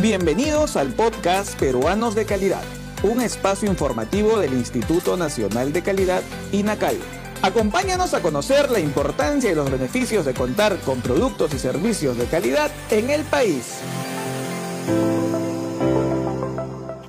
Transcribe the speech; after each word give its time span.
Bienvenidos 0.00 0.76
al 0.76 0.94
podcast 0.94 1.60
Peruanos 1.60 2.14
de 2.14 2.24
Calidad, 2.24 2.62
un 3.02 3.20
espacio 3.20 3.68
informativo 3.68 4.38
del 4.38 4.54
Instituto 4.54 5.18
Nacional 5.18 5.74
de 5.74 5.82
Calidad, 5.82 6.22
INACAL. 6.52 6.96
Acompáñanos 7.42 8.14
a 8.14 8.22
conocer 8.22 8.70
la 8.70 8.80
importancia 8.80 9.52
y 9.52 9.54
los 9.54 9.70
beneficios 9.70 10.24
de 10.24 10.32
contar 10.32 10.78
con 10.86 11.02
productos 11.02 11.52
y 11.52 11.58
servicios 11.58 12.16
de 12.16 12.24
calidad 12.24 12.70
en 12.90 13.10
el 13.10 13.24
país. 13.24 13.80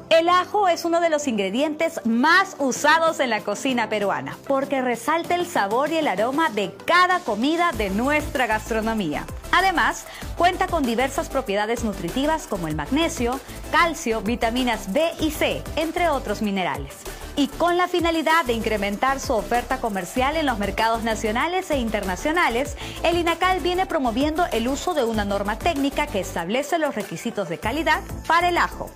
El 0.10 0.28
ajo 0.28 0.68
es 0.68 0.84
uno 0.84 1.00
de 1.00 1.10
los 1.10 1.30
ingredientes 1.30 2.02
más 2.04 2.58
usados 2.60 3.22
en 3.22 3.30
la 3.30 3.40
cocina 3.40 3.88
peruana 3.88 4.38
porque 4.50 4.82
resalta 4.82 5.36
el 5.36 5.46
sabor 5.46 5.94
y 5.94 5.96
el 5.96 6.10
aroma 6.10 6.50
de 6.50 6.76
cada 6.84 7.22
comida 7.22 7.72
de 7.72 7.90
nuestra 7.90 8.48
gastronomía. 8.48 9.26
Además, 9.52 10.06
cuenta 10.38 10.68
con 10.68 10.84
diversas 10.84 11.30
propiedades 11.30 11.84
nutritivas 11.84 12.48
como 12.48 12.68
el 12.68 12.76
magnesio, 12.76 13.40
calcio, 13.72 14.22
vitaminas 14.22 14.94
B 14.94 15.12
y 15.20 15.32
C, 15.32 15.62
entre 15.76 16.10
otros 16.10 16.42
minerales. 16.42 16.94
Y 17.36 17.48
con 17.48 17.78
la 17.78 17.88
finalidad 17.88 18.46
de 18.46 18.54
incrementar 18.54 19.20
su 19.20 19.34
oferta 19.34 19.80
comercial 19.80 20.36
en 20.36 20.46
los 20.46 20.60
mercados 20.60 21.04
nacionales 21.04 21.72
e 21.72 21.78
internacionales, 21.78 22.76
el 23.04 23.18
INACAL 23.18 23.62
viene 23.62 23.86
promoviendo 23.86 24.46
el 24.52 24.68
uso 24.68 24.94
de 24.94 25.06
una 25.06 25.26
norma 25.26 25.58
técnica 25.58 26.08
que 26.08 26.20
establece 26.20 26.78
los 26.78 26.96
requisitos 26.96 27.48
de 27.50 27.58
calidad 27.58 28.02
para 28.28 28.50
el 28.50 28.58
ajo. 28.58 28.90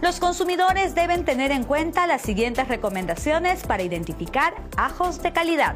Los 0.00 0.20
consumidores 0.20 0.94
deben 0.94 1.24
tener 1.24 1.50
en 1.50 1.64
cuenta 1.64 2.06
las 2.06 2.22
siguientes 2.22 2.68
recomendaciones 2.68 3.64
para 3.64 3.82
identificar 3.82 4.54
ajos 4.76 5.20
de 5.22 5.32
calidad. 5.32 5.74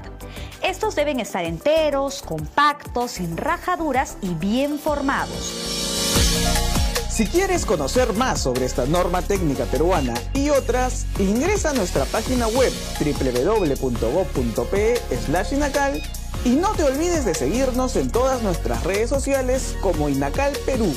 Estos 0.62 0.94
deben 0.94 1.18
estar 1.18 1.44
enteros, 1.44 2.22
compactos, 2.22 3.10
sin 3.12 3.36
rajaduras 3.36 4.18
y 4.22 4.34
bien 4.34 4.78
formados. 4.78 5.52
Si 7.10 7.26
quieres 7.26 7.66
conocer 7.66 8.12
más 8.14 8.40
sobre 8.40 8.64
esta 8.64 8.86
norma 8.86 9.22
técnica 9.22 9.64
peruana 9.64 10.14
y 10.34 10.50
otras, 10.50 11.04
ingresa 11.18 11.70
a 11.70 11.74
nuestra 11.74 12.04
página 12.04 12.46
web 12.46 12.72
www.gov.pe/inacal 13.00 16.00
y 16.44 16.50
no 16.50 16.68
te 16.70 16.84
olvides 16.84 17.24
de 17.24 17.34
seguirnos 17.34 17.96
en 17.96 18.08
todas 18.10 18.40
nuestras 18.42 18.84
redes 18.84 19.10
sociales 19.10 19.74
como 19.82 20.08
Inacal 20.08 20.52
Perú. 20.64 20.94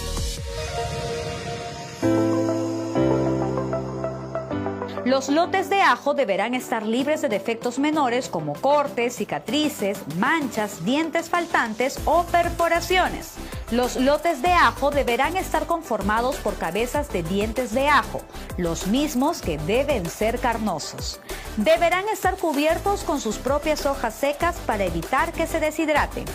Los 5.06 5.30
lotes 5.30 5.70
de 5.70 5.84
ajo 5.84 6.16
deberán 6.16 6.56
estar 6.56 6.84
libres 6.84 7.22
de 7.22 7.30
defectos 7.30 7.78
menores 7.78 8.28
como 8.28 8.54
cortes, 8.54 9.18
cicatrices, 9.18 10.00
manchas, 10.18 10.84
dientes 10.84 11.30
faltantes 11.30 12.00
o 12.06 12.24
perforaciones. 12.24 13.36
Los 13.70 13.98
lotes 13.98 14.42
de 14.42 14.52
ajo 14.52 14.90
deberán 14.90 15.38
estar 15.38 15.68
conformados 15.68 16.38
por 16.38 16.56
cabezas 16.56 17.14
de 17.14 17.22
dientes 17.22 17.72
de 17.72 17.88
ajo, 17.88 18.22
los 18.58 18.88
mismos 18.88 19.44
que 19.44 19.60
deben 19.60 20.10
ser 20.10 20.40
carnosos. 20.40 21.20
Deberán 21.58 22.10
estar 22.10 22.36
cubiertos 22.38 23.04
con 23.04 23.22
sus 23.22 23.38
propias 23.38 23.86
hojas 23.86 24.16
secas 24.16 24.56
para 24.66 24.86
evitar 24.86 25.34
que 25.34 25.46
se 25.46 25.60
deshidraten. 25.60 26.26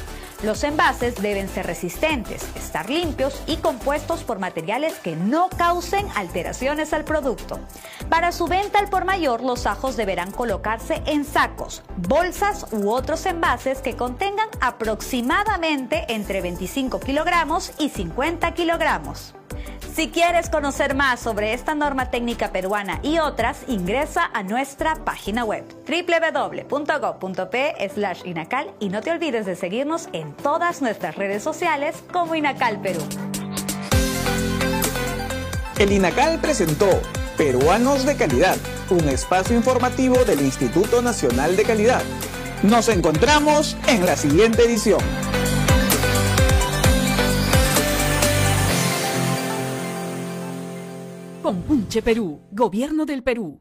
Los 0.43 0.65
envases 0.65 1.21
deben 1.21 1.51
ser 1.51 1.67
resistentes, 1.67 2.47
estar 2.57 2.89
limpios 2.89 3.43
y 3.47 3.59
compuestos 3.59 4.25
por 4.25 4.39
materiales 4.39 4.95
que 4.95 5.15
no 5.15 5.51
causen 5.51 6.07
alteraciones 6.17 6.95
al 6.95 7.05
producto. 7.05 7.59
Para 8.09 8.33
su 8.33 8.47
venta 8.47 8.79
al 8.79 8.89
por 8.89 9.05
mayor, 9.05 9.43
los 9.43 9.67
ajos 9.67 9.99
deberán 9.99 10.31
colocarse 10.31 11.03
en 11.05 11.27
sacos, 11.27 11.83
bolsas 11.97 12.67
u 12.73 12.91
otros 12.91 13.27
envases 13.27 13.83
que 13.83 13.97
contengan 13.97 14.49
aproximadamente 14.63 16.07
entre 16.09 16.41
25 16.41 17.01
kilogramos 17.01 17.73
y 17.79 17.91
50 17.91 18.55
kilogramos. 18.55 19.35
Si 19.95 20.09
quieres 20.09 20.49
conocer 20.49 20.95
más 20.95 21.19
sobre 21.21 21.53
esta 21.53 21.75
norma 21.75 22.11
técnica 22.11 22.53
peruana 22.53 23.01
y 23.03 23.19
otras, 23.19 23.59
ingresa 23.67 24.31
a 24.33 24.45
nuestra 24.45 24.95
página 25.05 25.45
web 25.45 25.65
www.gov.p 25.87 27.75
inacal 28.25 28.73
y 28.79 28.89
no 28.89 29.01
te 29.01 29.11
olvides 29.11 29.47
de 29.47 29.57
seguirnos 29.57 30.09
en 30.13 30.33
todas 30.35 30.81
nuestras 30.81 31.17
redes 31.17 31.43
sociales 31.43 31.97
como 32.13 32.37
Inacal 32.37 32.81
Perú. 32.81 33.01
El 35.79 35.93
INACAL 35.93 36.39
presentó 36.39 36.89
Peruanos 37.37 38.07
de 38.07 38.17
Calidad, 38.17 38.59
un 38.91 39.09
espacio 39.09 39.57
informativo 39.57 40.25
del 40.25 40.41
Instituto 40.41 41.03
Nacional 41.03 41.57
de 41.57 41.65
Calidad. 41.65 42.03
Nos 42.63 42.89
encontramos 42.89 43.77
en 43.89 44.07
la 44.07 44.15
siguiente 44.17 44.63
edición. 44.65 45.01
Compunche 51.51 52.01
Perú, 52.01 52.39
Gobierno 52.53 53.05
del 53.05 53.25
Perú. 53.25 53.61